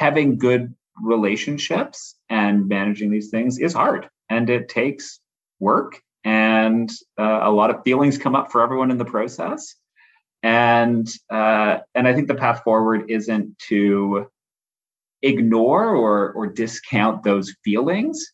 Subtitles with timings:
[0.00, 5.20] having good relationships and managing these things is hard and it takes
[5.58, 9.74] work and uh, a lot of feelings come up for everyone in the process.
[10.42, 14.26] And uh, and i think the path forward isn't to
[15.20, 18.24] ignore or or discount those feelings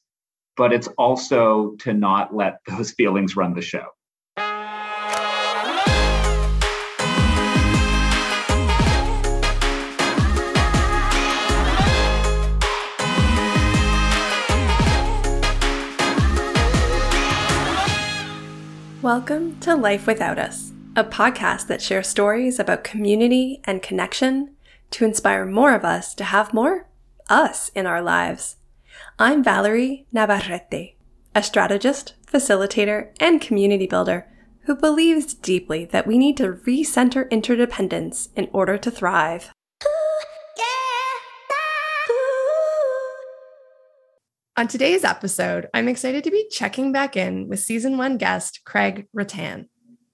[0.56, 3.86] but it's also to not let those feelings run the show
[19.06, 24.56] Welcome to Life With More Us, a podcast that shares stories about community and connection
[24.90, 26.88] to inspire more of us to have more
[27.30, 28.56] us in our lives.
[29.16, 30.96] I'm Valerie Navarrete,
[31.36, 34.26] a strategist, facilitator, and community builder
[34.62, 39.52] who believes deeply that we need to recenter interdependence in order to thrive.
[44.58, 49.06] On today's episode, I'm excited to be checking back in with season one guest Craig
[49.14, 49.66] Ruttan.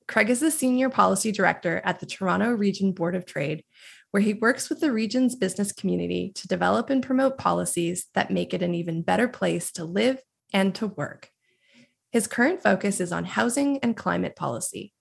[0.09, 3.63] Craig is the Senior Policy Director at the Toronto Region Board of Trade,
[4.11, 8.53] where he works with the region's business community to develop and promote policies that make
[8.53, 10.21] it an even better place to live
[10.53, 11.29] and to work.
[12.11, 14.93] His current focus is on housing and climate policy.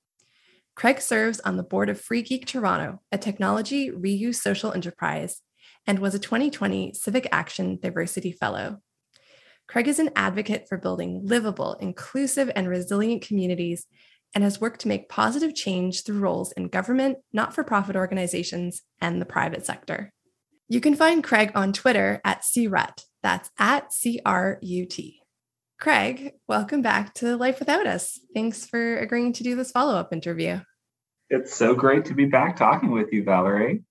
[0.75, 5.41] Craig serves on the board of Free Geek Toronto, a technology reuse social enterprise,
[5.87, 8.83] and was a 2020 CivicAction DiverseCity Fellow.
[9.71, 13.85] Craig is an advocate for building livable, inclusive, and resilient communities
[14.35, 18.81] and has worked to make positive change through roles in government, not for profit organizations,
[18.99, 20.11] and the private sector.
[20.67, 23.05] You can find Craig on Twitter at CRUT.
[23.23, 25.21] That's at C R U T.
[25.79, 28.19] Craig, welcome back to Life With More Us.
[28.33, 30.59] Thanks for agreeing to do this follow up interview.
[31.29, 33.83] It's so great to be back talking with you, Valerie.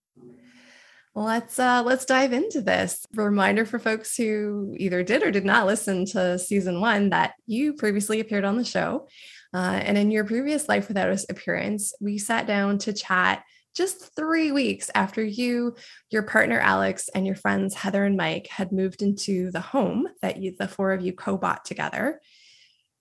[1.20, 3.04] Let's uh, let's dive into this.
[3.14, 7.74] Reminder for folks who either did or did not listen to season one that you
[7.74, 9.06] previously appeared on the show,
[9.52, 13.44] uh, and in your previous Life With More Us appearance, we sat down to chat
[13.76, 15.76] just three weeks after you,
[16.08, 20.38] your partner Alex, and your friends Heather and Mike had moved into the home that
[20.38, 22.18] you, the four of you co-bought together.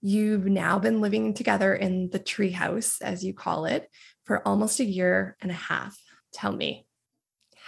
[0.02, 3.90] You've now been living together in the treehouse, as you call it,
[4.26, 5.98] for almost a year and a half.
[6.34, 6.86] Tell me,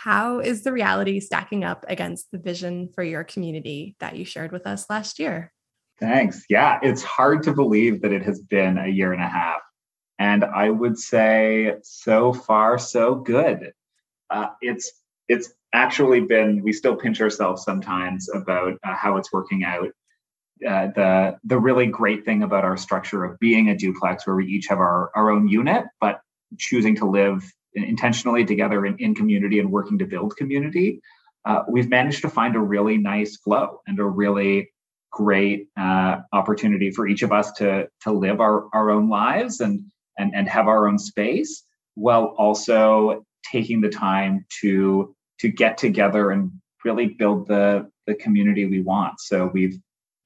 [0.03, 4.51] how is the reality stacking up against the vision for your community that you shared
[4.51, 5.53] with us last year?
[5.99, 6.43] Thanks.
[6.49, 9.61] Yeah, it's hard to believe that it has been a year and a half.
[10.17, 13.73] And I would say so far, so good.
[14.31, 14.91] Uh, it's
[15.27, 16.63] it's actually been.
[16.63, 19.89] We still pinch ourselves sometimes about uh, how it's working out.
[20.67, 24.47] Uh, the the really great thing about our structure of being a duplex, where we
[24.47, 26.21] each have our our own unit, but
[26.57, 31.01] choosing to live intentionally together in, in community and working to build community,
[31.45, 34.71] uh, we've managed to find a really nice flow and a really
[35.11, 39.83] great uh, opportunity for each of us to to live our, our own lives and,
[40.17, 41.63] and and have our own space
[41.95, 46.51] while also taking the time to to get together and
[46.85, 49.19] really build the the community we want.
[49.19, 49.77] So we've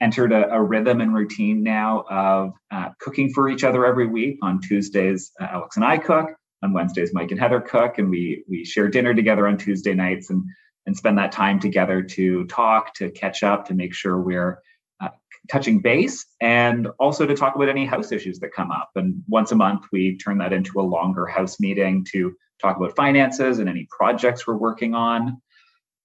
[0.01, 4.37] entered a, a rhythm and routine now of uh, cooking for each other every week.
[4.41, 8.43] On Tuesdays, uh, Alex and I cook on Wednesdays, Mike and Heather cook, and we
[8.49, 10.43] we share dinner together on Tuesday nights and
[10.85, 14.59] and spend that time together to talk, to catch up, to make sure we're
[14.99, 15.09] uh,
[15.49, 18.89] touching base, and also to talk about any house issues that come up.
[18.95, 22.95] And once a month, we turn that into a longer house meeting to talk about
[22.95, 25.41] finances and any projects we're working on.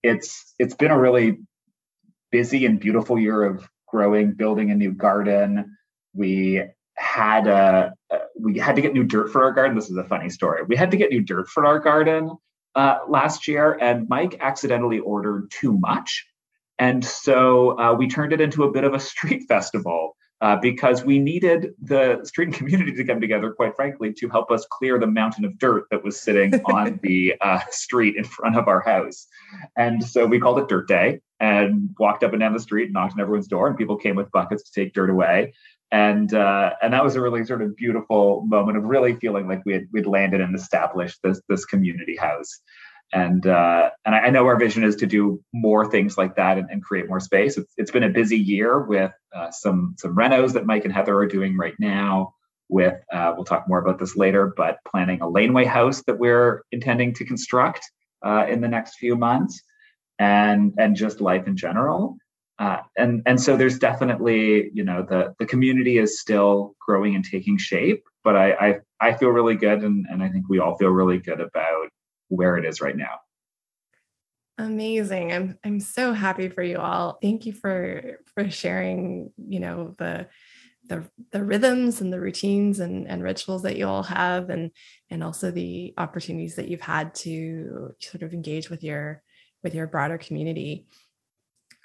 [0.03, 1.39] It's it's been a really
[2.31, 5.77] busy and beautiful year of growing, building a new garden.
[6.15, 6.63] We
[6.95, 7.95] had a,
[8.43, 9.77] we had to get new dirt for our garden.
[9.77, 10.63] This is a funny story.
[10.65, 12.37] We had to get new dirt for our garden
[12.75, 16.27] uh, last year, and Mike accidentally ordered too much,
[16.79, 20.17] and so uh, we turned it into a bit of a street festival.
[20.43, 24.67] Uh, because we needed the street community to come together, quite frankly, to help us
[24.71, 28.67] clear the mountain of dirt that was sitting on the uh, street in front of
[28.67, 29.27] our house.
[29.77, 33.13] And so we called it Dirt Day and walked up and down the street, knocked
[33.13, 35.53] on everyone's door, and people came with buckets to take dirt away
[35.93, 39.63] and uh, and that was a really sort of beautiful moment of really feeling like
[39.65, 42.61] we had we'd landed and established this this community house
[43.13, 46.71] and uh, and I, know our vision is to do more things like that and,
[46.71, 47.57] and create more space.
[47.57, 51.17] It's, it's been a busy year with uh, some some renos that Mike and Heather
[51.17, 52.35] are doing right now.
[52.69, 56.63] With uh, we'll talk more about this later, but planning a laneway house that we're
[56.71, 57.85] intending to construct
[58.25, 59.61] uh, in the next few months,
[60.21, 62.17] and and just life in general.
[62.61, 67.25] Uh, and and so there's definitely you know the the community is still growing and
[67.25, 70.77] taking shape but i i, I feel really good and, and i think we all
[70.77, 71.89] feel really good about
[72.29, 73.21] where it is right now
[74.61, 75.33] Amazing.
[75.33, 77.19] I'm I'm so happy for you all.
[77.23, 80.27] Thank you for for sharing, you know, the
[80.87, 84.71] the the rhythms and the routines and, and rituals that you all have and
[85.09, 89.23] and also the opportunities that you've had to sort of engage with your
[89.63, 90.87] with your broader community.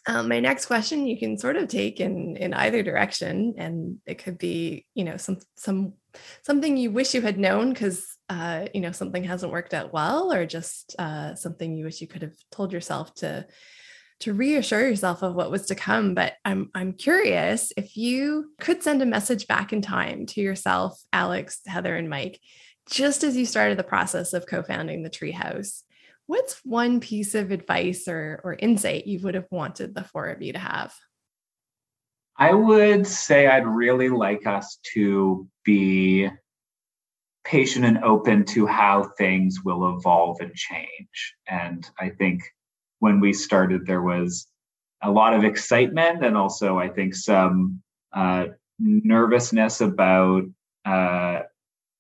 [0.08, 4.20] Um, my next question you can sort of take in in either direction, and it
[4.20, 5.94] could be you know some some
[6.44, 10.32] something you wish you had known because uh, you know something hasn't worked out well,
[10.32, 13.48] or just uh, something you wish you could have told yourself to
[14.22, 16.14] to reassure yourself of what was to come.
[16.14, 21.02] But I'm I'm curious if you could send a message back in time to yourself,
[21.12, 22.40] Alex, Heather, and Mike,
[22.90, 25.82] just as you started the process of co-founding the Treehouse
[26.28, 30.42] what's one piece of advice or, or insight you would have wanted the four of
[30.42, 30.94] you to have?
[32.38, 36.30] I would say I'd really like us to be
[37.46, 41.36] patient and open to how things will evolve and change.
[41.48, 42.42] And I think
[43.00, 44.48] when we started, there was
[45.02, 47.82] a lot of excitement and also, I think, some
[48.12, 48.48] uh,
[48.80, 50.44] nervousness about
[50.86, 51.42] uh,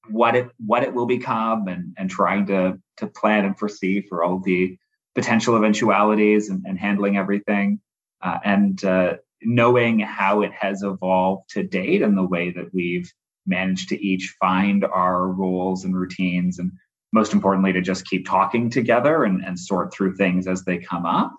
[0.09, 4.23] what it what it will become and and trying to to plan and foresee for
[4.23, 4.77] all the
[5.15, 7.79] potential eventualities and, and handling everything.
[8.21, 13.11] Uh, and uh, knowing how it has evolved to date and the way that we've
[13.45, 16.71] managed to each find our roles and routines and
[17.13, 21.05] most importantly to just keep talking together and, and sort through things as they come
[21.05, 21.33] up.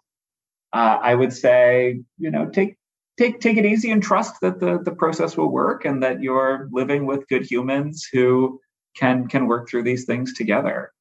[0.72, 2.76] Uh, i would say you know take
[3.18, 6.68] take take it easy and trust that the the process will work and that you're
[6.72, 8.60] living with good humans who
[8.96, 10.92] can can work through these things together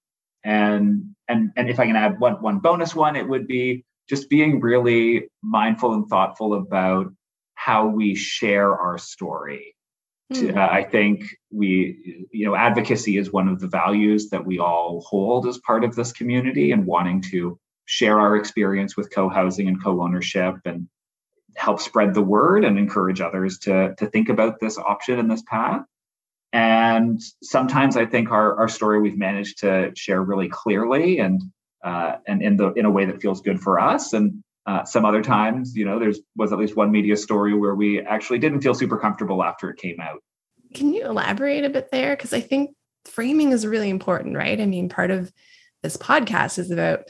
[0.43, 4.29] and and and if i can add one one bonus one it would be just
[4.29, 7.07] being really mindful and thoughtful about
[7.55, 9.75] how we share our story
[10.33, 10.55] mm.
[10.55, 15.03] uh, i think we you know advocacy is one of the values that we all
[15.07, 19.83] hold as part of this community and wanting to share our experience with co-housing and
[19.83, 20.87] co-ownership and
[21.55, 25.43] help spread the word and encourage others to to think about this option and this
[25.43, 25.85] path
[26.55, 31.41] and sometimes I think our, our story we've managed to share really clearly and
[31.83, 34.13] uh, and in the in a way that feels good for us.
[34.13, 37.75] And uh, some other times, you know, there's was at least one media story where
[37.75, 40.21] we actually didn't feel super comfortable after it came out.
[40.73, 42.15] Can you elaborate a bit there?
[42.15, 42.71] Because I think
[43.03, 44.59] framing is really important, right?
[44.59, 45.33] I mean, part of
[45.83, 47.01] this podcast is about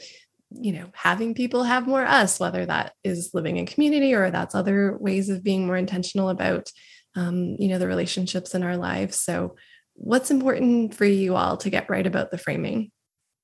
[0.50, 4.54] you know having people have more us whether that is living in community or that's
[4.54, 6.70] other ways of being more intentional about
[7.16, 9.18] um, you know, the relationships in our lives.
[9.20, 9.56] So,
[9.94, 12.90] what's important for you all to get right about the framing?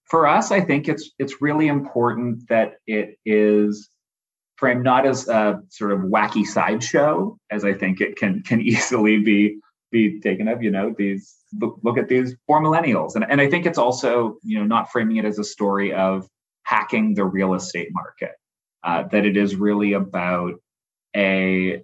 [0.04, 3.88] For us, I think it's it's really important that it is
[4.56, 9.18] framed not as a sort of wacky sideshow, as I think it can can easily
[9.18, 9.58] be
[9.90, 10.62] be taken of.
[10.62, 14.36] You know, these look, look at these four millennials, and and I think it's also
[14.42, 16.28] you know not framing it as a story of
[16.72, 18.32] hacking the real estate market.
[18.82, 20.54] Uh, that it is really about
[21.14, 21.82] a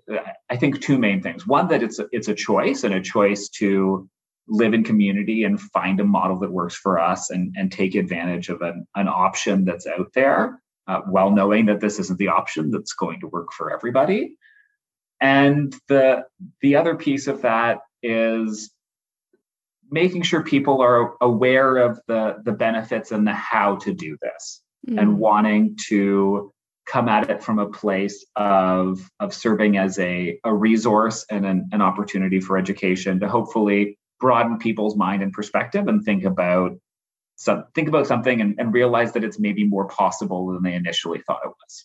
[0.50, 1.46] I think two main things.
[1.46, 4.08] One that it's a, it's a choice and a choice to
[4.48, 8.48] live in community and find a model that works for us and and take advantage
[8.48, 12.70] of an, an option that's out there uh, while knowing that this isn't the option
[12.70, 14.36] that's going to work for everybody.
[15.20, 16.24] And the
[16.62, 18.72] the other piece of that is
[19.90, 24.62] making sure people are aware of the the benefits and the how to do this
[24.88, 25.00] mm.
[25.00, 26.52] and wanting to
[26.86, 31.68] come at it from a place of of serving as a, a resource and an,
[31.72, 36.72] an opportunity for education to hopefully broaden people's mind and perspective and think about
[37.36, 41.20] some think about something and, and realize that it's maybe more possible than they initially
[41.26, 41.84] thought it was.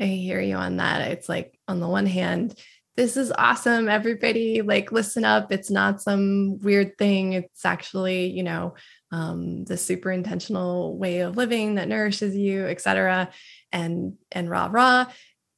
[0.00, 1.12] I hear you on that.
[1.12, 2.54] It's like on the one hand,
[2.96, 3.88] this is awesome.
[3.88, 5.52] Everybody like listen up.
[5.52, 7.34] It's not some weird thing.
[7.34, 8.74] It's actually, you know,
[9.12, 13.30] um, the super intentional way of living that nourishes you, et cetera
[13.72, 15.06] and and rah rah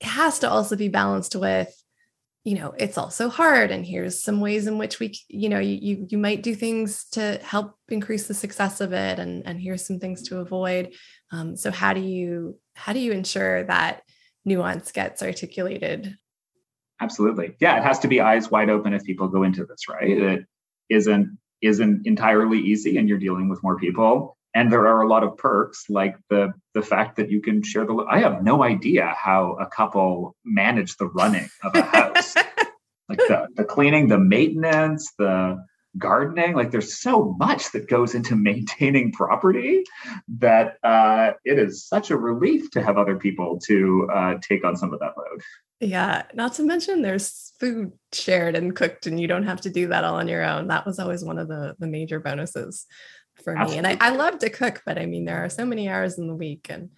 [0.00, 1.72] it has to also be balanced with
[2.44, 6.06] you know it's also hard and here's some ways in which we you know you
[6.08, 9.98] you might do things to help increase the success of it and and here's some
[9.98, 10.94] things to avoid
[11.30, 14.02] um, so how do you how do you ensure that
[14.44, 16.16] nuance gets articulated
[17.00, 17.54] absolutely.
[17.60, 20.10] Yeah it has to be eyes wide open if people go into this right?
[20.10, 20.46] It
[20.88, 24.36] isn't isn't entirely easy and you're dealing with more people.
[24.54, 27.84] And there are a lot of perks like the the fact that you can share
[27.84, 32.34] the i have no idea how a couple manage the running of a house.
[33.10, 35.64] Like the, the cleaning the maintenance the
[35.98, 39.84] gardening like there's so much that goes into maintaining property
[40.28, 44.76] that uh, it is such a relief to have other people to uh, take on
[44.76, 45.42] some of that load
[45.80, 49.88] yeah not to mention there's food shared and cooked and you don't have to do
[49.88, 52.86] that all on your own that was always one of the the major bonuses
[53.42, 53.76] for me.
[53.76, 56.26] And I, I love to cook, but I mean, there are so many hours in
[56.26, 56.66] the week.
[56.70, 56.90] And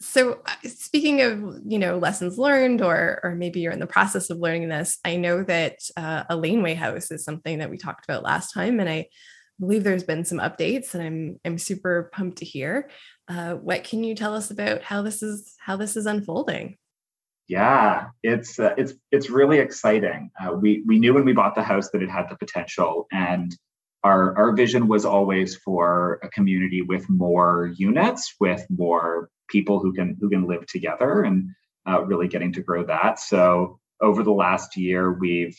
[0.00, 4.30] so uh, speaking of, you know, lessons learned, or, or maybe you're in the process
[4.30, 8.06] of learning this, I know that uh, a laneway house is something that we talked
[8.06, 8.80] about last time.
[8.80, 9.08] And I
[9.58, 12.88] believe there's been some updates and I'm, I'm super pumped to hear.
[13.28, 16.78] Uh, what can you tell us about how this is, how this is unfolding?
[17.46, 20.30] Yeah, it's uh, it's it's really exciting.
[20.40, 23.52] Uh, we we knew when we bought the house that it had the potential, and
[24.02, 29.92] our our vision was always for a community with more units, with more people who
[29.92, 31.50] can who can live together, and
[31.88, 33.18] uh, really getting to grow that.
[33.18, 35.56] So over the last year, we've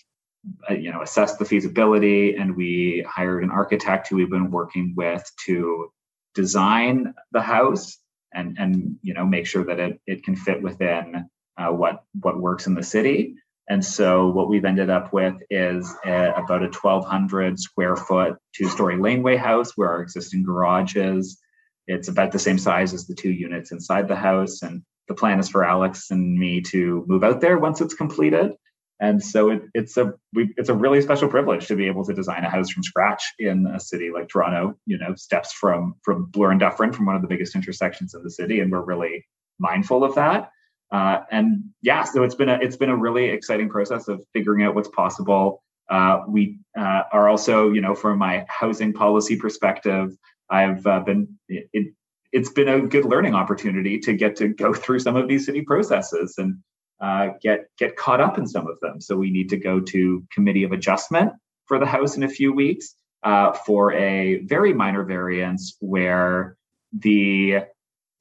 [0.69, 4.93] uh, you know assessed the feasibility, and we hired an architect who we've been working
[4.95, 5.91] with to
[6.33, 7.97] design the house
[8.33, 12.39] and and you know make sure that it it can fit within uh, what what
[12.39, 13.35] works in the city.
[13.69, 18.97] And so what we've ended up with is a, about a 1,200 square foot two-story
[18.97, 21.39] laneway house where our existing garage is.
[21.87, 25.39] It's about the same size as the two units inside the house, and the plan
[25.39, 28.53] is for Alex and me to move out there once it's completed.
[29.01, 32.13] And so it, it's a we, it's a really special privilege to be able to
[32.13, 34.75] design a house from scratch in a city like Toronto.
[34.85, 38.23] You know, steps from from Bloor and Dufferin, from one of the biggest intersections in
[38.23, 39.25] the city, and we're really
[39.59, 40.51] mindful of that.
[40.91, 44.63] Uh, and yeah, so it's been a it's been a really exciting process of figuring
[44.63, 45.63] out what's possible.
[45.89, 50.15] Uh, we uh, are also, you know, from my housing policy perspective,
[50.49, 51.93] I've uh, been it,
[52.33, 55.61] has been a good learning opportunity to get to go through some of these city
[55.61, 56.57] processes and
[57.01, 59.01] uh, get get caught up in some of them.
[59.01, 61.33] So we need to go to committee of adjustment
[61.65, 66.57] for the house in a few weeks uh, for a very minor variance where
[66.93, 67.59] the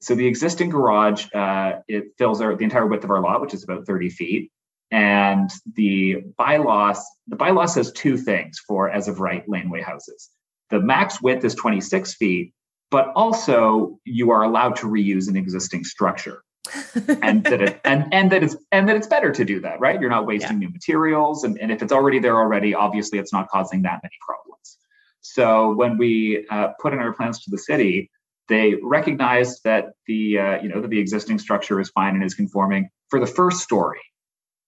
[0.01, 3.53] so the existing garage, uh, it fills our, the entire width of our lot, which
[3.53, 4.51] is about 30 feet.
[4.89, 10.29] And the bylaws, the bylaw says two things for as of right laneway houses.
[10.71, 12.53] The max width is 26 feet,
[12.89, 16.43] but also you are allowed to reuse an existing structure.
[17.21, 19.99] and that it and and that it's and that it's better to do that, right?
[19.99, 20.67] You're not wasting yeah.
[20.67, 21.43] new materials.
[21.43, 24.77] And, and if it's already there already, obviously it's not causing that many problems.
[25.21, 28.09] So when we uh, put in our plans to the city,
[28.47, 32.33] they recognized that the uh, you know that the existing structure is fine and is
[32.33, 33.99] conforming for the first story,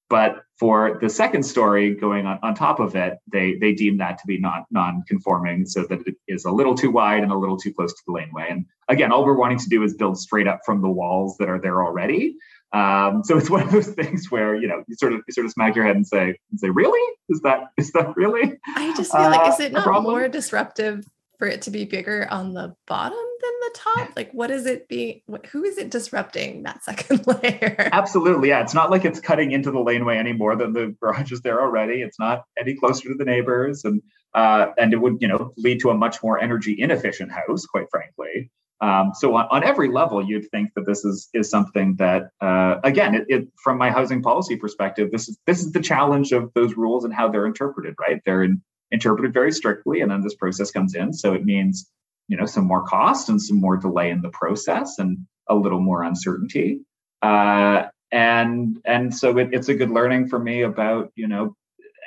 [0.09, 4.17] but for the second story going on, on top of it, they they deem that
[4.19, 7.57] to be not non-conforming, so that it is a little too wide and a little
[7.57, 8.47] too close to the laneway.
[8.49, 11.49] And again, all we're wanting to do is build straight up from the walls that
[11.49, 12.35] are there already.
[12.73, 15.45] Um, so it's one of those things where you know you sort of you sort
[15.45, 17.15] of smack your head and say, and say, really?
[17.29, 18.53] Is that is that really?
[18.75, 21.05] I just feel like is it uh, not more disruptive
[21.43, 24.09] for it to be bigger on the bottom than the top?
[24.15, 25.19] Like, what is it being?
[25.51, 27.89] Who is it disrupting that second layer?
[27.91, 28.61] Absolutely, yeah.
[28.61, 31.61] It's not like it's cutting into the laneway any more than the garage is there
[31.61, 32.01] already.
[32.01, 34.01] It's not any closer to the neighbors, and
[34.33, 37.87] uh, and it would you know lead to a much more energy inefficient house, quite
[37.91, 38.49] frankly.
[38.79, 42.75] Um, so on, on every level, you'd think that this is is something that, uh,
[42.85, 46.53] again, it, it, from my housing policy perspective, this is this is the challenge of
[46.53, 47.95] those rules and how they're interpreted.
[47.99, 48.61] Right, they're in,
[48.93, 51.11] interpreted very strictly, and then this process comes in.
[51.11, 51.89] So it means
[52.29, 55.17] you know some more cost and some more delay in the process and
[55.49, 56.81] a little more uncertainty.
[57.21, 61.55] Uh, and and so it, it's a good learning for me about you know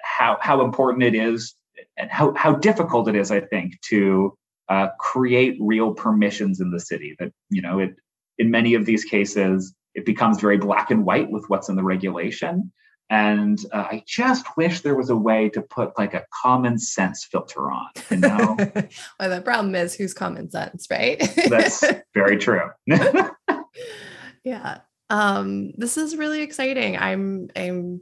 [0.02, 1.54] how how important it is
[1.98, 3.30] and how how difficult it is.
[3.30, 4.34] I think to
[4.68, 7.16] uh, create real permissions in the city.
[7.18, 7.96] That you know it
[8.38, 11.82] in many of these cases it becomes very black and white with what's in the
[11.82, 12.70] regulation
[13.08, 17.24] and uh, I just wish there was a way to put like a common sense
[17.24, 18.56] filter on, you know?
[19.20, 21.22] well, the problem is who's common sense, right?
[21.48, 21.84] That's
[22.14, 22.70] very true.
[24.44, 24.78] yeah.
[25.08, 26.96] Um, this is really exciting.
[26.96, 28.00] I'm, I'm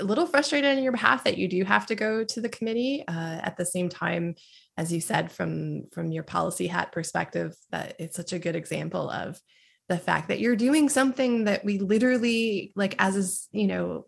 [0.00, 3.04] a little frustrated on your behalf that you do have to go to the committee
[3.06, 4.34] uh, at the same time
[4.76, 9.10] as you said from from your policy hat perspective that it's such a good example
[9.10, 9.40] of
[9.88, 14.04] the fact that you're doing something that we literally like as is you know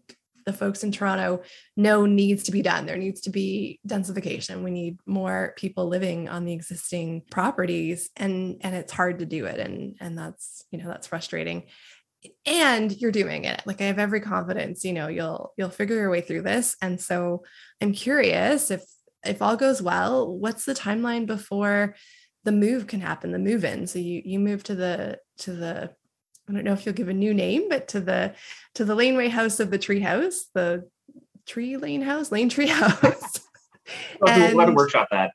[0.46, 1.42] the folks in Toronto
[1.76, 2.86] know needs to be done.
[2.86, 4.62] There needs to be densification.
[4.62, 9.46] We need more people living on the existing properties and and it's hard to do
[9.46, 11.64] it and and that's, you know, that's frustrating.
[12.44, 13.62] And you're doing it.
[13.64, 16.76] Like I have every confidence, you know, you'll you'll figure your way through this.
[16.82, 17.44] And so
[17.80, 18.84] I'm curious if
[19.24, 21.94] if all goes well, what's the timeline before
[22.44, 23.86] the move can happen, the move in?
[23.86, 25.90] So you you move to the to the
[26.50, 28.34] I don't know if you'll give a new name, but to the
[28.74, 30.88] to the laneway house of the tree house, the
[31.46, 33.40] tree lane house, lane tree house.
[34.26, 35.32] and, let workshop that.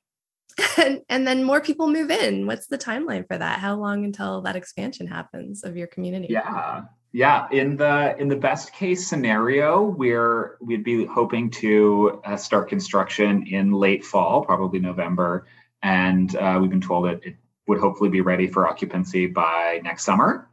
[0.78, 2.48] And, and then more people move in.
[2.48, 3.60] What's the timeline for that?
[3.60, 6.28] How long until that expansion happens of your community?
[6.30, 6.84] Yeah.
[7.12, 12.68] Yeah, in the in the best case scenario, we're we'd be hoping to uh, start
[12.68, 15.46] construction in late fall, probably November,
[15.82, 20.04] and uh, we've been told that it would hopefully be ready for occupancy by next
[20.04, 20.50] summer.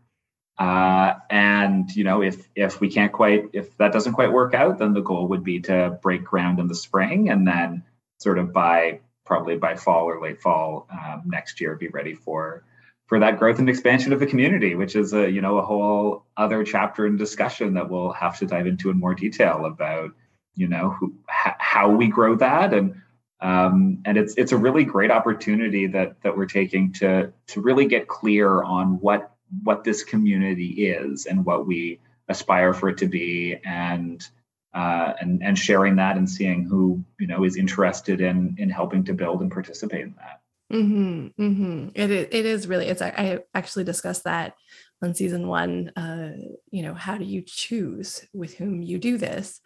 [0.59, 4.79] Uh, and you know, if if we can't quite, if that doesn't quite work out,
[4.79, 7.85] then the goal would be to break ground in the spring, and then
[8.19, 12.65] sort of by probably by fall or late fall um, next year, be ready for
[13.07, 16.25] for that growth and expansion of the community, which is a you know a whole
[16.37, 20.11] other chapter and discussion that we'll have to dive into in more detail about
[20.55, 22.73] you know who, h- how we grow that.
[22.73, 23.03] And
[23.41, 27.87] um, and it's it's a really great opportunity that that we're taking to to really
[27.87, 29.32] get clear on what
[29.63, 34.27] what this community is and what we aspire for it to be and
[34.75, 39.05] uh, and and sharing that and seeing who you know is interested in in helping
[39.05, 40.41] to build and participate in that.
[40.73, 41.89] Mm-hmm, mm-hmm.
[41.95, 44.55] It is, it is really it's I actually discussed that
[45.03, 45.91] on season one.
[45.95, 46.33] Uh,
[46.71, 49.61] you know, how do you choose with whom you do this?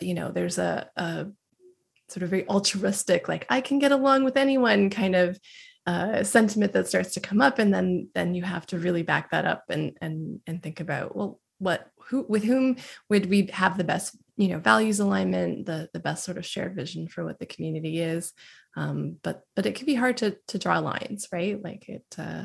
[0.00, 1.26] You know, there's a, a
[2.08, 5.38] sort of very altruistic, like I can get along with anyone kind of
[5.86, 9.30] uh, sentiment that starts to come up, and then then you have to really back
[9.30, 12.76] that up and and and think about well, what who with whom
[13.10, 16.74] would we have the best you know values alignment, the the best sort of shared
[16.74, 18.32] vision for what the community is,
[18.76, 21.62] um, but but it can be hard to to draw lines, right?
[21.62, 22.04] Like it.
[22.18, 22.44] Uh,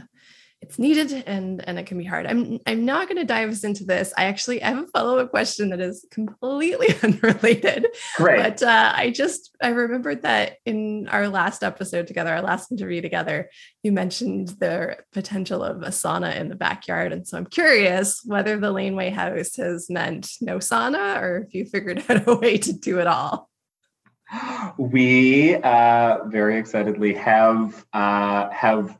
[0.61, 2.27] it's needed and and it can be hard.
[2.27, 4.13] I'm I'm not going to dive us into this.
[4.17, 7.87] I actually have a follow up question that is completely unrelated.
[8.19, 8.43] Right.
[8.43, 13.01] But uh, I just I remembered that in our last episode together, our last interview
[13.01, 13.49] together,
[13.83, 18.57] you mentioned the potential of a sauna in the backyard, and so I'm curious whether
[18.57, 22.73] the Laneway House has meant no sauna or if you figured out a way to
[22.73, 23.49] do it all.
[24.77, 28.97] We uh, very excitedly have uh, have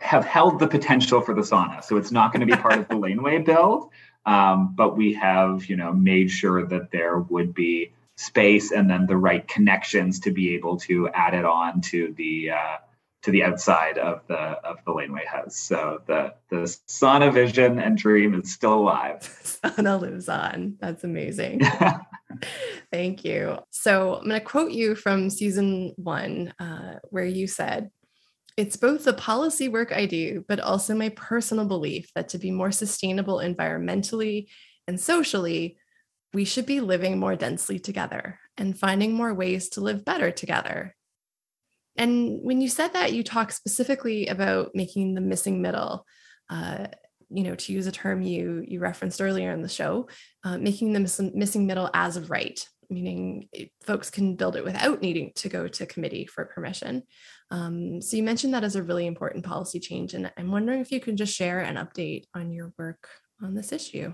[0.00, 1.82] have held the potential for the sauna.
[1.82, 3.90] So it's not going to be part of the laneway build,
[4.26, 9.06] um, but we have, you know, made sure that there would be space and then
[9.06, 12.76] the right connections to be able to add it on to the uh,
[13.22, 15.56] to the outside of the of the laneway house.
[15.56, 19.20] So the the sauna vision and dream is still alive.
[19.22, 20.76] sauna lives on.
[20.80, 21.62] That's amazing.
[22.92, 23.58] Thank you.
[23.70, 27.90] So I'm going to quote you from season one, uh, where you said,
[28.56, 32.50] it's both the policy work I do, but also my personal belief that to be
[32.50, 34.48] more sustainable environmentally
[34.86, 35.78] and socially,
[36.34, 40.94] we should be living more densely together and finding more ways to live better together.
[41.96, 46.06] And when you said that, you talked specifically about making the missing middle.
[46.48, 46.86] Uh,
[47.30, 50.08] you know, to use a term you you referenced earlier in the show,
[50.44, 53.48] uh, making the miss- missing middle as of right, meaning
[53.82, 57.02] folks can build it without needing to go to committee for permission.
[57.50, 60.92] Um, so you mentioned that as a really important policy change, and I'm wondering if
[60.92, 63.08] you can just share an update on your work
[63.42, 64.12] on this issue.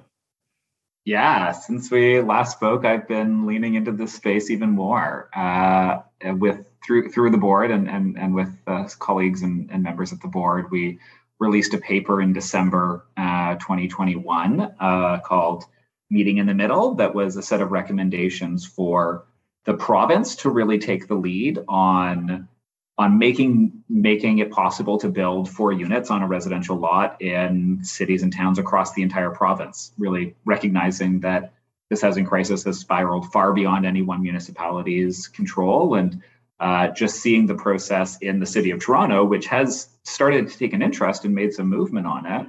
[1.04, 6.00] Yeah, since we last spoke, I've been leaning into this space even more uh,
[6.34, 10.20] with through through the board and and and with uh, colleagues and, and, members of
[10.20, 10.70] the board.
[10.70, 10.98] We
[11.38, 15.64] released a paper in December uh, 2021 uh, called
[16.10, 19.24] "Meeting in the Middle" that was a set of recommendations for
[19.64, 22.48] the province to really take the lead on
[22.96, 28.22] on making making it possible to build four units on a residential lot in cities
[28.22, 31.52] and towns across the entire province really recognizing that
[31.90, 35.94] this housing crisis has spiraled far beyond any one municipality's control.
[35.94, 36.22] And
[36.60, 40.72] uh, just seeing the process in the city of toronto which has started to take
[40.72, 42.46] an interest and made some movement on it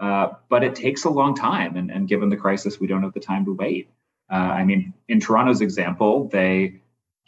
[0.00, 3.14] uh, but it takes a long time and, and, given the crisis we don't have
[3.14, 3.90] the time to wait.
[4.30, 6.80] Uh, i mean in toronto's example they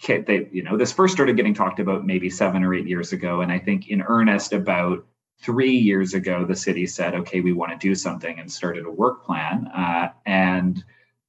[0.07, 3.41] they you know this first started getting talked about maybe seven or eight years ago
[3.41, 5.05] and i think in earnest about
[5.41, 8.91] three years ago the city said okay we want to do something and started a
[8.91, 9.67] work plan.
[9.69, 10.85] Uh, and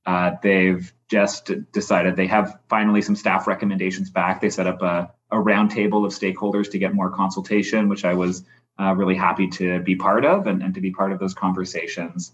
[0.06, 4.42] uh, they've just decided they have finally some staff recommendations back.
[4.42, 8.44] They set up a, a roundtable of stakeholders to get more consultation which i was
[8.80, 12.34] uh, really happy to be part of and, and to be part of those conversations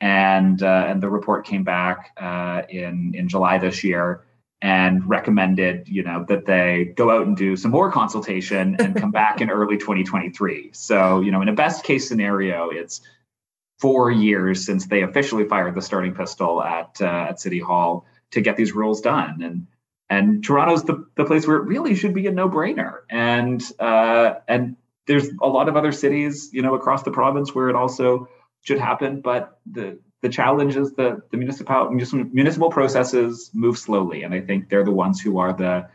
[0.00, 4.24] and uh, and the report came back uh, in in july this year
[4.62, 9.10] and recommended, you know, that they go out and do some more consultation and come
[9.22, 10.70] back in early 2023.
[10.72, 13.00] So, you know, in a best case scenario, it's
[13.80, 18.40] four years since they officially fired the starting pistol at uh, at City Hall to
[18.40, 19.42] get these rules done.
[19.42, 19.66] And
[20.08, 22.98] and Toronto's the, the place where it really should be a no brainer.
[23.10, 27.68] And uh, and there's a lot of other cities, you know, across the province where
[27.68, 28.28] it also
[28.62, 29.20] should happen.
[29.20, 34.68] But the the challenge is that the municipal municipal processes move slowly, and I think
[34.68, 35.88] they're the ones who are the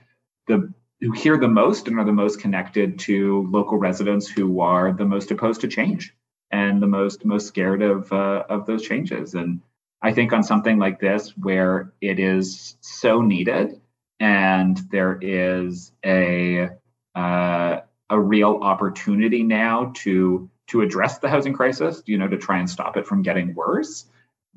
[0.48, 4.92] the who hear the most and are the most connected to local residents who are
[4.92, 6.14] the most opposed to change
[6.52, 9.34] and the most most scared of uh, of those changes.
[9.34, 9.62] And
[10.02, 13.82] I think on something like this, where it is so needed,
[14.20, 16.70] and there is a
[17.16, 22.60] uh, a real opportunity now to to address the housing crisis, you know, to try
[22.60, 24.06] and stop it from getting worse,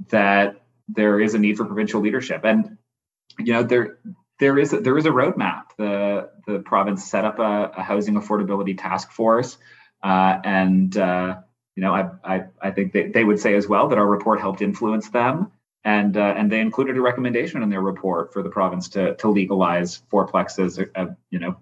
[0.09, 2.45] that there is a need for provincial leadership.
[2.45, 2.79] And
[3.39, 3.99] you know, there
[4.39, 5.65] there is a, there is a roadmap.
[5.79, 9.57] The the province set up a, a housing affordability task force,
[10.03, 11.39] uh, and uh,
[11.77, 14.41] you know, I, I I think they, they would say as well that our report
[14.41, 15.53] helped influence them,
[15.85, 19.29] and uh, and they included a recommendation in their report for the province to to
[19.29, 21.57] legalize fourplexes, uh, you know,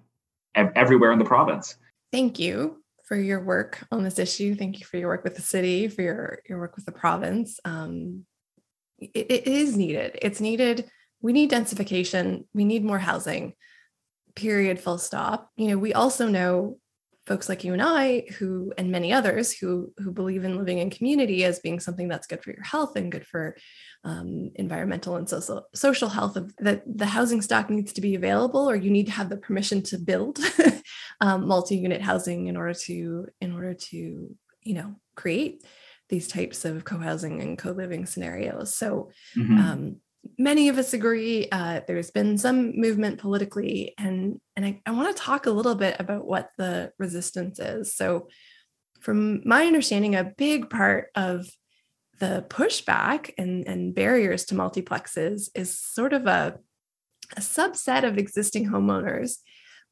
[0.74, 1.76] everywhere in the province.
[2.12, 4.54] Thank you for your work on this issue.
[4.54, 7.58] Thank you for your work with the city, for your your work with the province.
[7.64, 8.26] Um,
[8.98, 10.18] it, it is needed.
[10.20, 10.88] It's needed.
[11.20, 12.44] We need densification.
[12.54, 13.54] We need more housing.
[14.34, 14.80] Period.
[14.80, 15.50] Full stop.
[15.56, 16.78] You know, we also know
[17.28, 20.88] folks like you and I, who and many others who who believe in living in
[20.88, 23.56] community as being something that's good for your health and good for
[24.02, 26.36] um, environmental and social social health.
[26.36, 29.36] Of that the housing stock needs to be available, or you need to have the
[29.36, 30.40] permission to build
[31.20, 35.62] um, multi-unit housing in order to in order to you know create
[36.08, 38.74] these types of co-housing and co-living scenarios.
[38.74, 39.10] So.
[39.36, 39.58] Mm-hmm.
[39.58, 39.96] Um,
[40.38, 41.48] many of us agree.
[41.50, 45.74] Uh, there's been some movement politically, and and I, I want to talk a little
[45.74, 47.94] bit about what the resistance is.
[47.94, 48.28] So,
[49.00, 51.48] from my understanding, a big part of
[52.18, 56.58] the pushback and, and barriers to multiplexes is sort of a,
[57.36, 59.36] a subset of existing homeowners,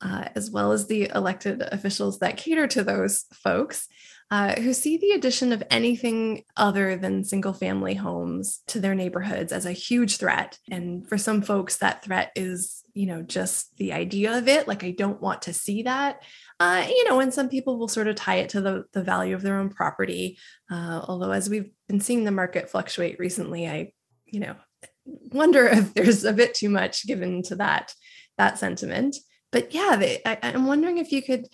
[0.01, 3.87] uh, as well as the elected officials that cater to those folks
[4.31, 9.53] uh, who see the addition of anything other than single family homes to their neighborhoods
[9.53, 10.59] as a huge threat.
[10.69, 14.67] And for some folks, that threat is, you know, just the idea of it.
[14.67, 16.23] Like, I don't want to see that.
[16.59, 19.35] Uh, you know, and some people will sort of tie it to the, the value
[19.35, 20.39] of their own property.
[20.71, 23.93] Uh, although, as we've been seeing the market fluctuate recently, I,
[24.25, 24.57] you know,
[25.05, 27.95] wonder if there's a bit too much given to that
[28.39, 29.17] that sentiment.
[29.53, 31.47] But yeah, they, I, I'm wondering if you could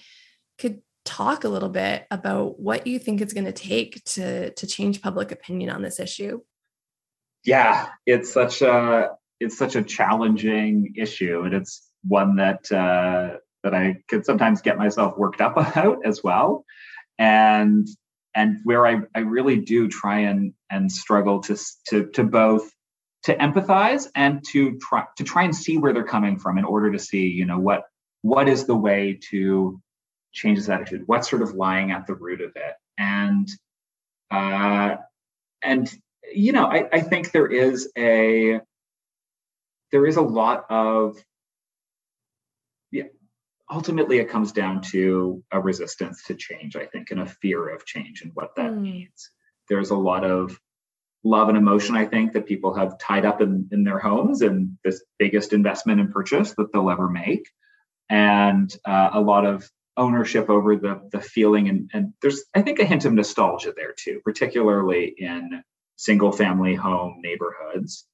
[0.59, 4.67] could talk a little bit about what you think it's going to take to to
[4.67, 6.41] change public opinion on this issue?
[7.45, 9.11] Yeah it's such a
[9.41, 14.79] it's such a challenging issue and it's one that uh, that i could sometimes get
[14.79, 16.65] myself worked up about as well.
[17.19, 17.87] And
[18.35, 21.57] and where i i really do try and and struggle to
[21.89, 22.71] to to both
[23.25, 26.93] to empathize and to try to try and see where they're coming from in order
[26.93, 27.85] to see you know what
[28.23, 29.81] what is the way to
[30.33, 32.75] changes attitude what's sort of lying at the root of it?
[32.99, 33.49] And
[34.31, 34.97] uh,
[35.63, 35.93] and
[36.33, 38.61] you know I, I think there is a
[39.91, 41.17] there is a lot of
[42.91, 43.05] yeah
[43.71, 47.85] ultimately it comes down to a resistance to change i think and a fear of
[47.85, 48.83] change and what that mm.
[48.83, 49.31] means.
[49.69, 50.59] There's a lot of
[51.25, 54.77] love and emotion i think that people have tied up in, in their homes and
[54.85, 57.49] this biggest investment and purchase that they'll ever make.
[58.11, 62.79] And uh, a lot of ownership over the the feeling and and there's I think
[62.79, 65.63] a hint of nostalgia there too, particularly in
[65.97, 68.07] single family home neighborhoods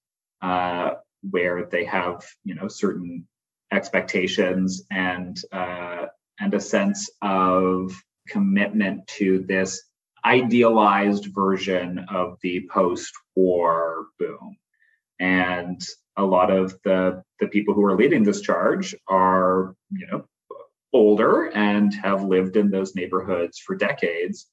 [0.43, 0.91] uh,
[1.23, 3.27] where they have you know certain
[3.73, 6.07] expectations and uh,
[6.41, 7.93] and a sense of
[8.29, 9.83] commitment to this
[10.25, 14.57] idealized version of the post-war boom.
[15.21, 15.81] And
[16.17, 20.25] a lot of the the people who are leading this charge are you know
[20.93, 24.47] older and have lived in those neighborhoods for decades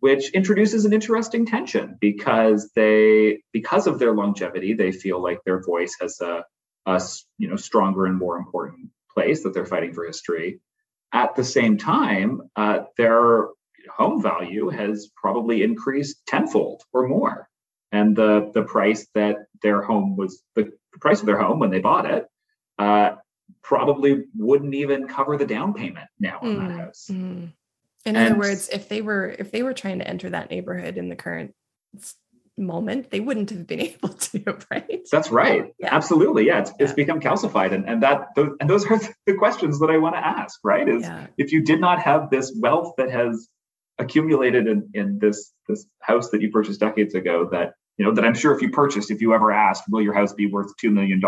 [0.00, 5.62] which introduces an interesting tension because they because of their longevity they feel like their
[5.62, 6.44] voice has a,
[6.86, 7.02] a
[7.38, 10.60] you know stronger and more important place that they're fighting for history.
[11.12, 13.48] At the same time uh, their
[13.88, 17.48] home value has probably increased tenfold or more.
[17.92, 21.80] And the the price that their home was the, price of their home when they
[21.80, 22.24] bought it
[22.78, 23.16] uh,
[23.62, 27.08] probably wouldn't even cover the down payment now on mm, that house.
[27.10, 27.52] Mm.
[28.04, 30.96] In and, other words, if they were if they were trying to enter that neighborhood
[30.96, 31.54] in the current
[32.56, 35.06] moment, they wouldn't have been able to, right?
[35.10, 35.74] That's right.
[35.78, 35.94] Yeah.
[35.94, 36.46] Absolutely.
[36.46, 36.60] Yeah.
[36.60, 36.84] It's, yeah.
[36.84, 37.72] it's become calcified.
[37.72, 40.88] And, and that those, and those are the questions that I want to ask, right?
[40.88, 41.26] Is yeah.
[41.36, 43.48] if you did not have this wealth that has
[43.98, 48.24] accumulated in, in this this house that you purchased decades ago that you know that
[48.24, 50.92] i'm sure if you purchased if you ever asked will your house be worth $2
[50.92, 51.20] million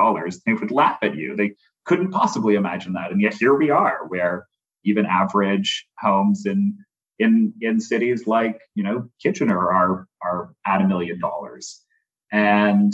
[0.47, 1.37] they would laugh at you.
[1.37, 1.55] They
[1.89, 3.11] couldn't possibly imagine that.
[3.11, 4.47] And yet here we are where
[4.85, 6.77] even average homes in
[7.19, 11.83] in in cities like you know kitchener are are at a million dollars.
[12.31, 12.93] And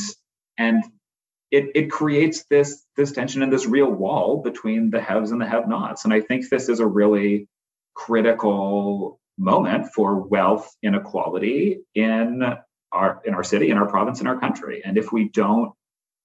[0.57, 0.85] and
[1.51, 5.47] it, it creates this this tension and this real wall between the haves and the
[5.47, 7.47] have nots and i think this is a really
[7.95, 12.43] critical moment for wealth inequality in
[12.94, 14.83] our in our city, in our province, in our country.
[14.85, 15.72] And if we don't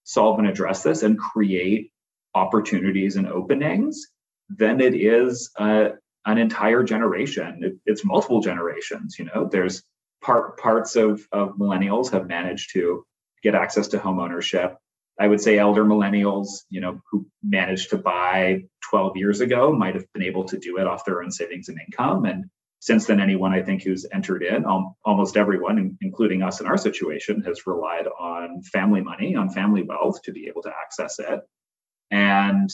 [0.03, 1.91] solve and address this and create
[2.33, 4.07] opportunities and openings,
[4.49, 5.89] then it is uh,
[6.25, 7.61] an entire generation.
[7.63, 9.17] It, it's multiple generations.
[9.19, 9.83] You know, there's
[10.21, 13.05] part parts of of millennials have managed to
[13.43, 14.77] get access to home ownership.
[15.19, 19.95] I would say elder millennials, you know, who managed to buy 12 years ago might
[19.95, 22.23] have been able to do it off their own savings and income.
[22.23, 22.45] And
[22.79, 24.63] since then, anyone I think who's entered in,
[25.03, 30.21] almost everyone, including us in our situation, has relied on family money, on family wealth
[30.23, 31.41] to be able to access it.
[32.09, 32.69] And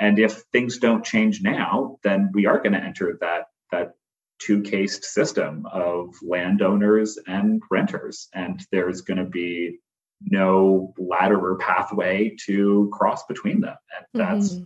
[0.00, 3.92] and if things don't change now, then we are going to enter that that
[4.40, 9.78] two-cased system of landowners and renters, and there's going to be
[10.20, 14.64] no ladder or pathway to cross between them, and that's, mm-hmm.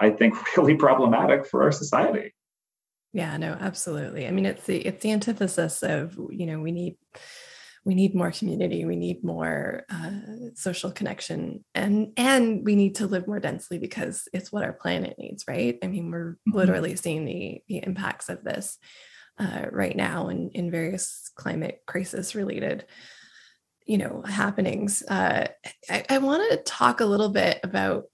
[0.00, 2.32] I think, really problematic for our society.
[3.16, 4.26] Yeah, no, absolutely.
[4.26, 6.98] I mean, it's the it's the antithesis of you know we need
[7.82, 10.10] we need more community, we need more uh,
[10.54, 15.16] social connection, and and we need to live more densely because it's what our planet
[15.18, 15.78] needs, right?
[15.82, 16.58] I mean, we're mm-hmm.
[16.58, 18.76] literally seeing the the impacts of this
[19.38, 22.84] uh, right now in in various climate crisis related
[23.86, 25.46] you know happenings uh,
[25.88, 28.06] I, I want to talk a little bit about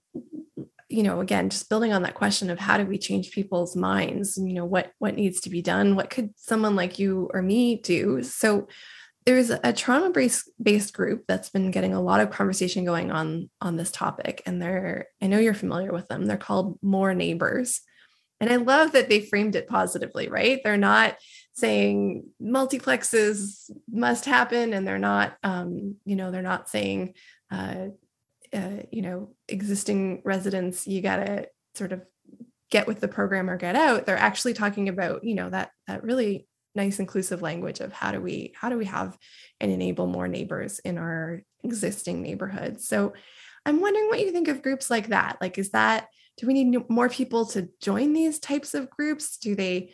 [0.93, 4.37] you know again just building on that question of how do we change people's minds
[4.37, 5.95] you know what what needs to be done?
[5.95, 8.23] What could someone like you or me do?
[8.23, 8.67] So
[9.25, 13.49] there's a Toronto based based group that's been getting a lot of conversation going on
[13.61, 16.25] on this topic and they're i know you're familiar with them.
[16.25, 17.81] They're called more neighbors.
[18.39, 20.59] And i love that they framed it positively right?
[20.63, 21.17] They're not
[21.53, 27.13] saying multiplexes must happen and they're not um, you know they're not saying
[27.51, 27.87] uh,
[28.53, 32.01] uh, you know, existing residents, you got to sort of
[32.69, 34.05] get with the program or get out.
[34.05, 38.19] They're actually talking about, you know, that that really nice inclusive language of how do
[38.19, 39.17] we how do we have
[39.59, 42.87] and enable more neighbors in our existing neighborhoods.
[42.87, 43.13] So
[43.65, 45.37] I'm wondering what you think of groups like that.
[45.39, 49.37] Like, is that do we need more people to join these types of groups?
[49.37, 49.91] Do they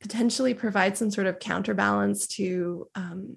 [0.00, 3.36] potentially provide some sort of counterbalance to um,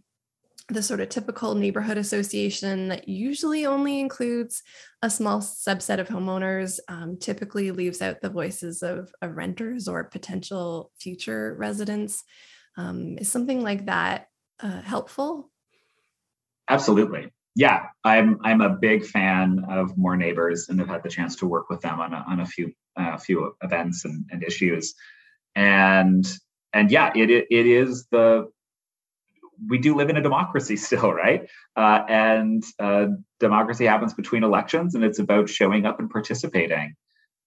[0.67, 4.63] the sort of typical neighborhood association that usually only includes
[5.01, 10.03] a small subset of homeowners, um, typically leaves out the voices of, of, renters or
[10.05, 12.23] potential future residents.
[12.77, 14.27] Um, is something like that
[14.59, 15.51] uh, helpful?
[16.67, 17.31] Absolutely.
[17.55, 21.45] Yeah, I'm I'm a big fan of More Neighbors, and have had the chance to
[21.45, 24.93] work with them on a, on a few uh, few events and, and issues,
[25.55, 26.25] and
[26.73, 28.51] and yeah, it it is the
[29.67, 31.47] we do live in a democracy still, right?
[31.75, 33.07] Uh, and uh,
[33.39, 36.95] democracy happens between elections, and it's about showing up and participating.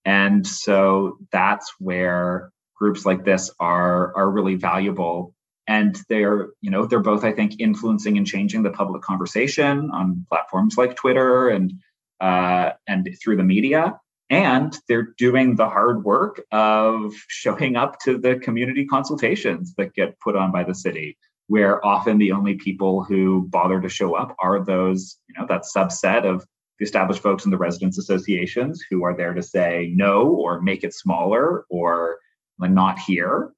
[0.05, 5.35] And so that's where groups like this are are really valuable.
[5.67, 10.25] And they're, you know, they're both, I think, influencing and changing the public conversation on
[10.31, 11.75] platforms like Twitter and
[12.21, 13.99] uh, and through the media.
[14.31, 20.21] And they're doing the hard work of showing up to the community consultations that get
[20.21, 21.17] put on by the city
[21.49, 25.63] where often the only people who bother to show up are those, you know, that
[25.63, 26.47] subset of
[26.79, 30.85] the established folks in the residents associations who are there to say no or make
[30.85, 32.19] it smaller or
[32.59, 33.53] not here.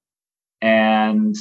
[0.63, 1.37] And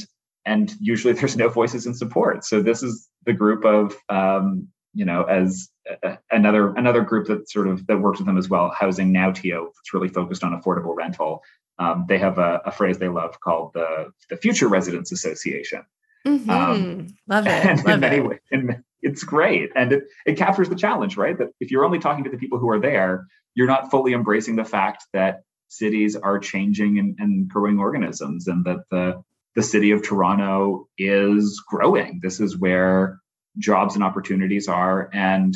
[0.46, 2.44] and usually there's no voices in support.
[2.44, 5.70] So this is the group of um, you know, as
[6.04, 9.32] a, another another group that sort of that works with them as well, Housing Now
[9.32, 11.42] TO, it's really focused on affordable rental.
[11.78, 15.84] Um, they have a, a, phrase they love called the the Future Residents Association,
[16.28, 16.50] Mm-hmm.
[16.50, 17.66] Um, Love it.
[17.66, 18.26] Love in many it.
[18.26, 19.72] ways, and it's great.
[19.76, 21.38] And it, it captures the challenge, right?
[21.38, 24.56] That if you're only talking to the people who are there, you're not fully embracing
[24.56, 29.22] the fact that cities are changing and, and growing organisms and that the
[29.56, 32.20] the city of Toronto is growing.
[32.22, 33.20] This is where
[33.58, 35.10] jobs and opportunities are.
[35.14, 35.56] And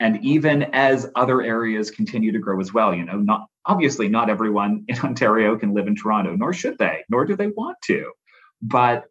[0.00, 4.30] and even as other areas continue to grow as well, you know, not obviously not
[4.30, 8.12] everyone in Ontario can live in Toronto, nor should they, nor do they want to.
[8.62, 9.04] But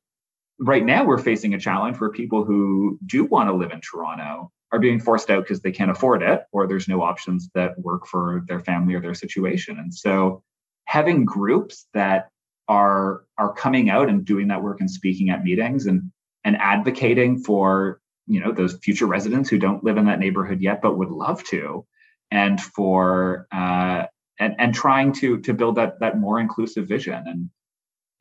[0.60, 4.52] right now we're facing a challenge where people who do want to live in Toronto
[4.72, 8.06] are being forced out because they can't afford it or there's no options that work
[8.06, 9.80] for their family or their situation.
[9.80, 10.44] And so
[10.86, 12.30] having groups that
[12.68, 16.12] are are coming out and doing that work and speaking at meetings and
[16.44, 20.82] and advocating for you know those future residents who don't live in that neighborhood yet
[20.82, 21.86] but would love to
[22.30, 24.06] and for uh,
[24.40, 27.50] and and trying to to build that that more inclusive vision and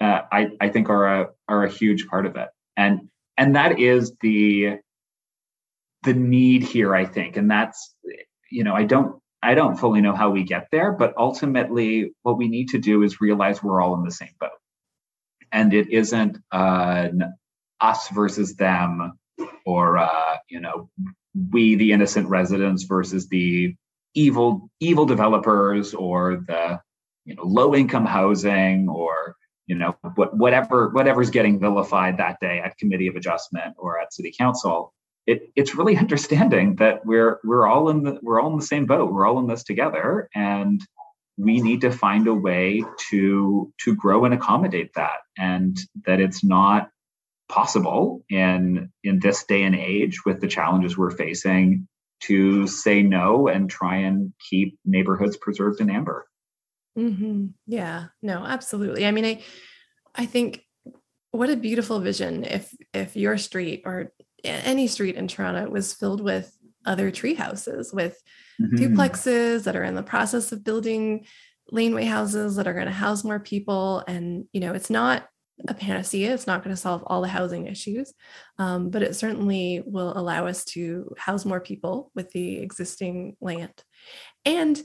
[0.01, 2.49] uh, I, I think are a are a huge part of it.
[2.77, 4.79] And and that is the
[6.03, 7.37] the need here, I think.
[7.37, 7.95] And that's,
[8.51, 12.39] you know, I don't I don't fully know how we get there, but ultimately what
[12.39, 14.51] we need to do is realize we're all in the same boat.
[15.53, 17.09] And it isn't uh,
[17.81, 19.19] us versus them
[19.65, 20.89] or uh, you know,
[21.51, 23.75] we the innocent residents versus the
[24.15, 26.81] evil evil developers or the
[27.25, 32.61] you know low income housing or you know what, whatever whatever's getting vilified that day
[32.65, 34.93] at committee of adjustment or at city council
[35.27, 38.87] it, it's really understanding that we're we're all in the we're all in the same
[38.87, 39.13] boat.
[39.13, 40.81] We're all in this together and
[41.39, 46.43] we need to find a way to to grow and accommodate that and that it's
[46.43, 46.91] not
[47.49, 51.87] possible in in this day and age with the challenges we're facing
[52.19, 56.27] to say no and try and keep neighborhoods preserved in amber
[56.97, 57.47] mm-hmm.
[57.67, 58.07] yeah.
[58.23, 59.07] No absolutely.
[59.07, 59.43] I mean i
[60.15, 60.63] i think
[61.31, 64.13] what a beautiful vision if if your street or
[64.45, 66.53] any street in toronto was filled with
[66.85, 68.21] other tree houses with
[68.61, 68.77] mm-hmm.
[68.77, 71.27] duplexes that are in the process of building
[71.71, 74.05] laneway houses that are going to house more people.
[74.07, 75.27] And you know it's not
[75.69, 76.35] a panacea.
[76.35, 78.13] It's not going to solve all the housing issues
[78.59, 83.73] um, but it certainly will allow us to house more people with the existing land.
[84.45, 84.81] And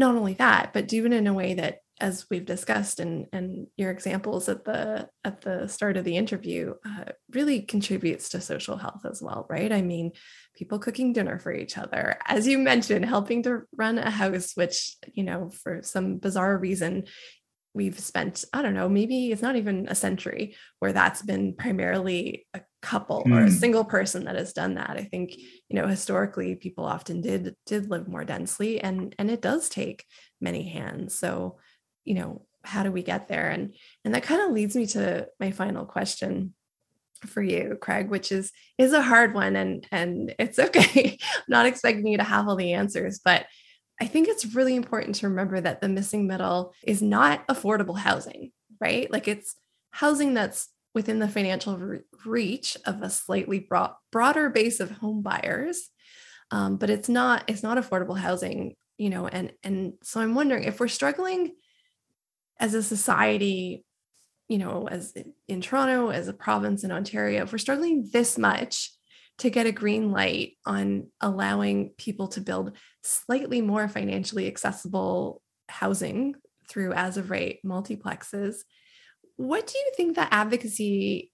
[0.00, 3.66] not only that but do it in a way that as we've discussed and and
[3.76, 8.76] your examples at the at the start of the interview uh, really contributes to social
[8.76, 9.70] health as well right?
[9.70, 10.12] I mean
[10.56, 14.96] people cooking dinner for each other as you mentioned helping to run a house which
[15.12, 17.04] you know for some bizarre reason
[17.72, 22.46] we've spent i don't know maybe it's not even a century where that's been primarily
[22.52, 23.34] a couple mm.
[23.34, 23.50] or a hmm.
[23.50, 27.90] single person that has done that i think you know historically people often did did
[27.90, 30.04] live more densely and and it does take
[30.40, 31.58] many hands so
[32.04, 35.26] you know how do we get there and and that kind of leads me to
[35.38, 36.54] my final question
[37.26, 41.66] for you craig which is is a hard one and and it's okay i'm not
[41.66, 43.44] expecting you to have all the answers but
[44.00, 48.52] i think it's really important to remember that the missing middle is not affordable housing
[48.80, 49.54] right like it's
[49.90, 55.22] housing that's within the financial re- reach of a slightly broad, broader base of home
[55.22, 55.88] buyers.
[56.50, 60.64] Um, but it's not it's not affordable housing you know and and so i'm wondering
[60.64, 61.52] if we're struggling
[62.60, 63.84] as a society,
[64.48, 65.14] you know, as
[65.48, 68.92] in Toronto, as a province in Ontario, if we're struggling this much
[69.38, 76.34] to get a green light on allowing people to build slightly more financially accessible housing
[76.68, 78.56] through as of right multiplexes,
[79.40, 81.32] what do you think the advocacy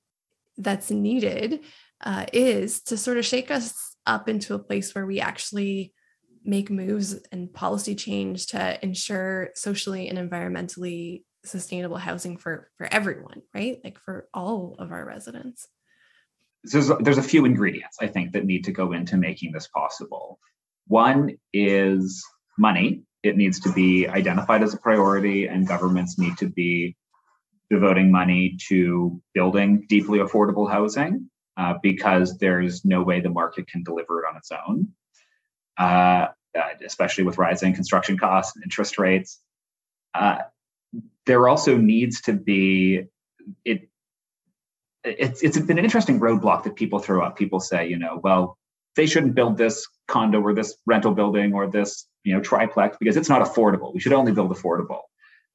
[0.56, 1.60] that's needed
[2.04, 5.92] uh, is to sort of shake us up into a place where we actually
[6.44, 13.42] make moves and policy change to ensure socially and environmentally sustainable housing for for everyone
[13.52, 13.78] right?
[13.82, 15.66] Like for all of our residents?
[16.66, 19.66] So there's, there's a few ingredients i think that need to go into making this
[19.66, 20.38] possible.
[20.86, 22.24] One is
[22.56, 23.02] money.
[23.24, 26.96] It needs to be identified as a priority and governments need to be
[27.70, 33.82] devoting money to building deeply affordable housing uh, because there's no way the market can
[33.82, 34.88] deliver it on its own
[35.78, 39.40] uh, uh, especially with rising construction costs and interest rates.
[40.14, 40.38] Uh,
[41.26, 43.04] there also needs to be
[43.64, 43.88] it.
[45.04, 47.36] It's it's been an interesting roadblock that people throw up.
[47.36, 48.58] People say, you know, well,
[48.96, 53.16] they shouldn't build this condo or this rental building or this you know triplex because
[53.16, 53.92] it's not affordable.
[53.92, 55.02] We should only build affordable.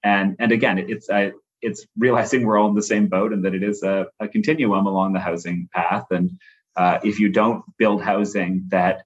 [0.04, 3.54] And and again, it's uh, it's realizing we're all in the same boat and that
[3.54, 6.06] it is a, a continuum along the housing path.
[6.12, 6.32] And
[6.76, 9.04] uh, if you don't build housing that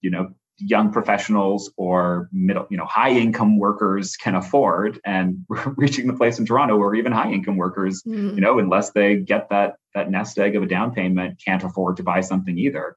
[0.00, 5.62] you know young professionals or middle, you know, high income workers can afford, and we're
[5.76, 8.34] reaching the place in Toronto where even high income workers, mm.
[8.34, 11.96] you know, unless they get that that nest egg of a down payment, can't afford
[11.96, 12.96] to buy something either.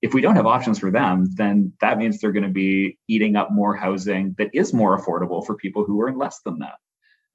[0.00, 3.34] If we don't have options for them, then that means they're going to be eating
[3.34, 6.76] up more housing that is more affordable for people who earn less than that.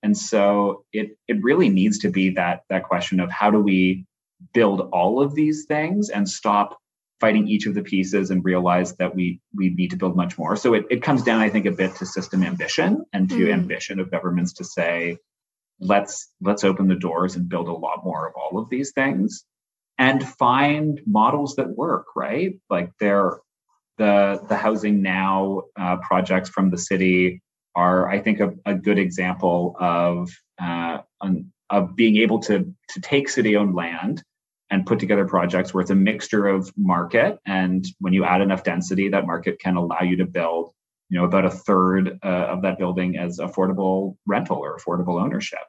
[0.03, 4.05] And so it it really needs to be that that question of how do we
[4.53, 6.77] build all of these things and stop
[7.21, 10.57] fighting each of the pieces and realize that we we need to build much more.
[10.57, 13.53] So it, it comes down, I think, a bit to system ambition and to mm.
[13.53, 15.17] ambition of governments to say,
[15.79, 19.45] let's let's open the doors and build a lot more of all of these things
[19.97, 22.59] and find models that work, right?
[22.69, 23.39] Like there
[23.97, 27.41] the the housing now uh, projects from the city
[27.75, 30.29] are, I think, a, a good example of
[30.62, 30.99] uh,
[31.69, 34.24] of being able to to take city owned land
[34.69, 38.63] and put together projects where it's a mixture of market and when you add enough
[38.63, 40.74] density that market can allow you to build
[41.13, 45.59] you know about a third uh, of that building as affordable rental or affordable ownership.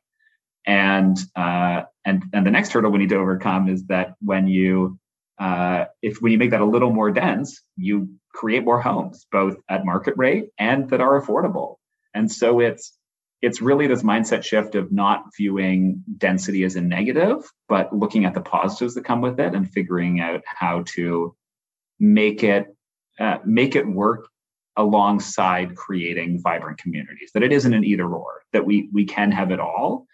[0.66, 4.98] And uh, and and the next hurdle we need to overcome is that when you
[5.38, 9.56] uh, if when you make that a little more dense you create more homes both
[9.68, 11.76] at market rate and that are affordable
[12.14, 12.96] and so it's
[13.42, 18.32] it's really this mindset shift of not viewing density as a negative, but looking at
[18.32, 21.36] the positives that come with it and figuring out how to
[22.00, 22.74] make it
[23.20, 24.28] uh, make it work
[24.76, 29.52] alongside creating vibrant communities that it isn't an either or that we we can have
[29.52, 30.06] it all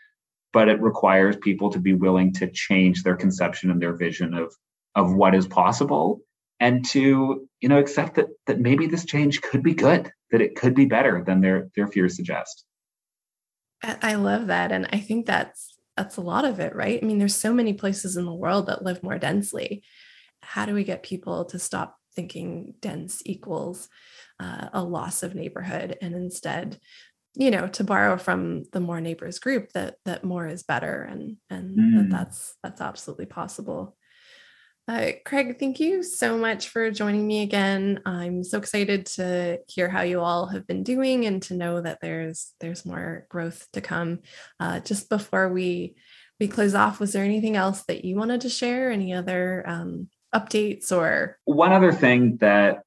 [0.52, 4.54] but it requires people to be willing to change their conception and their vision of
[4.94, 6.20] of what is possible
[6.60, 10.54] and to you know accept that that maybe this change could be good that it
[10.54, 12.64] could be better than their their fears suggest.
[13.82, 17.00] I love that and i think that's that's a lot of it right?
[17.02, 19.82] I mean there's so many places in the world that live more densely.
[20.42, 23.88] How do we get people to stop thinking dense equals
[24.38, 26.78] uh, a loss of neighborhood and instead
[27.34, 31.36] you know to borrow from the more neighbors group that that more is better and
[31.48, 31.96] and mm.
[31.96, 33.96] that that's that's absolutely possible
[34.90, 38.00] uh, Craig, thank you so much for joining me again.
[38.04, 41.98] I'm so excited to hear how you all have been doing and to know that
[42.02, 44.18] there's there's more growth to come.
[44.58, 45.94] Uh, just before we
[46.40, 48.90] we close off, was there anything else that you wanted to share?
[48.90, 52.82] Any other um, updates or one other thing that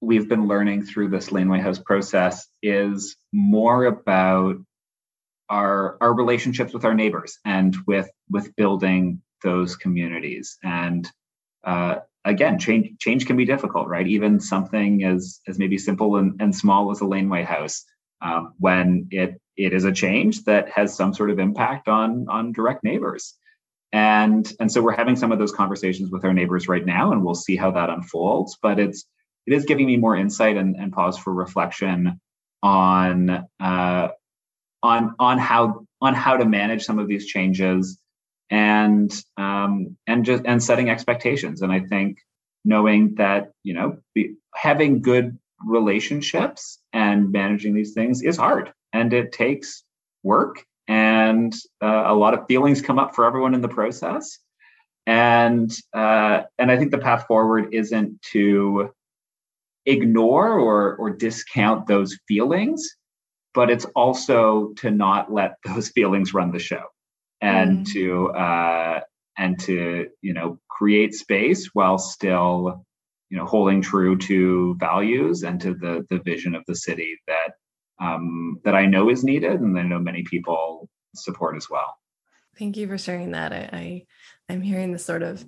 [0.00, 4.56] we've been learning through this laneway house process is more about
[5.48, 11.08] our our relationships with our neighbors and with with building those communities and
[11.66, 14.06] uh, again change change can be difficult right?
[14.06, 17.84] Even something as as maybe simple and, and small as a laneway house
[18.22, 22.52] um, when it it is a change that has some sort of impact on on
[22.52, 23.34] direct neighbors.
[23.92, 27.24] And and so we're having some of those conversations with our neighbors right now and
[27.24, 29.06] we'll see how that unfolds but it's
[29.46, 32.20] it is giving me more insight and, and pause for reflection
[32.62, 34.08] on uh,
[34.82, 37.98] on on how on how to manage some of these changes
[38.50, 41.62] and um, and just and setting expectations.
[41.62, 42.18] And i think
[42.64, 49.12] knowing that you know be, having good relationships and managing these things is hard and
[49.12, 49.84] it takes
[50.22, 54.38] work and uh, a lot of feelings come up for everyone in the process.
[55.06, 58.90] And uh, and i think the path forward isn't to
[59.86, 62.96] ignore or or discount those feelings
[63.54, 66.82] but it's also to not let those feelings run the show
[67.40, 67.92] and mm.
[67.92, 69.00] to uh,
[69.38, 72.84] and to you know create space while still
[73.30, 77.54] you know holding true to values and to the the vision of the city that
[78.00, 81.96] um, that I know is needed and I know many people support as well.
[82.58, 83.52] Thank you for sharing that.
[83.52, 84.06] I, I
[84.48, 85.44] I'm hearing the sort of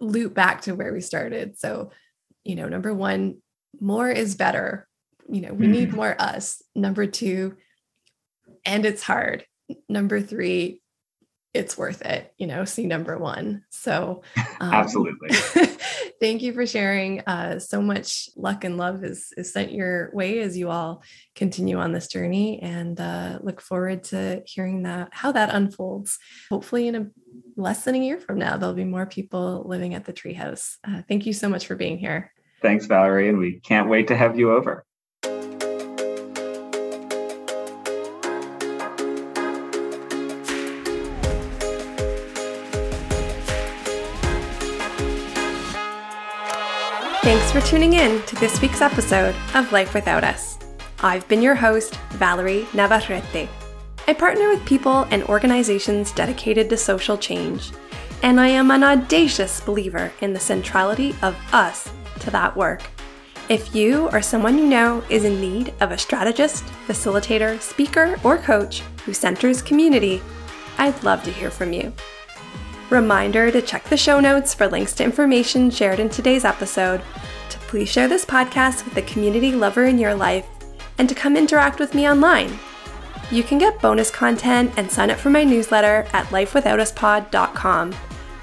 [0.00, 1.58] loop back to where we started.
[1.58, 1.90] So,
[2.44, 3.38] you know, number one,
[3.80, 4.88] more is better.
[5.28, 5.96] You know, we need mm-hmm.
[5.96, 6.60] more us.
[6.74, 7.56] Number two,
[8.64, 9.46] and it's hard.
[9.88, 10.81] Number three,
[11.54, 13.64] it's worth it, you know, see number one.
[13.70, 14.22] So,
[14.60, 15.30] um, absolutely.
[16.20, 17.20] thank you for sharing.
[17.20, 21.02] Uh, so much luck and love is, is sent your way as you all
[21.34, 26.18] continue on this journey and uh, look forward to hearing that, how that unfolds.
[26.48, 27.06] Hopefully, in a
[27.56, 30.76] less than a year from now, there'll be more people living at the treehouse.
[30.86, 32.32] Uh, thank you so much for being here.
[32.62, 33.28] Thanks, Valerie.
[33.28, 34.86] And we can't wait to have you over.
[47.22, 50.58] Thanks for tuning in to this week's episode of Life With More Us.
[50.98, 53.48] I've been your host, Valerie Navarrete.
[54.08, 57.70] I partner with people and organizations dedicated to social change,
[58.24, 62.82] and I am an audacious believer in the centrality of us to that work.
[63.48, 68.36] If you or someone you know is in need of a strategist, facilitator, speaker, or
[68.36, 70.20] coach who centers community,
[70.76, 71.92] I'd love to hear from you.
[72.92, 77.00] Reminder to check the show notes for links to information shared in today's episode,
[77.48, 80.46] to please share this podcast with the community lover in your life,
[80.98, 82.58] and to come interact with me online.
[83.30, 87.94] You can get bonus content and sign up for my newsletter at lifewithmoreuspod.com.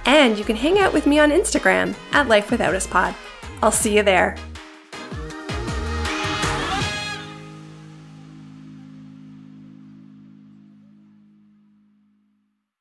[0.06, 3.14] And you can hang out with me on Instagram at lifewithoutuspod.
[3.62, 4.36] I'll see you there.